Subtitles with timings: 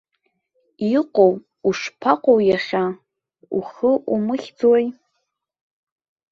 [0.95, 1.33] Иҟоу,
[1.67, 2.85] ушԥаҟоу иахьа,
[3.57, 4.85] ухы умыхьӡои?